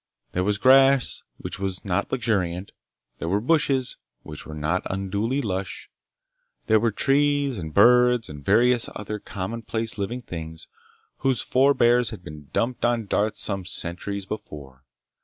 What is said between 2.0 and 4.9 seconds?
luxuriant. There were bushes, which were not